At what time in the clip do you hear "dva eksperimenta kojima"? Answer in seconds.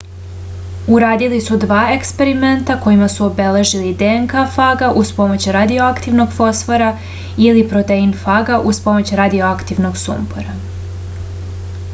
1.63-3.09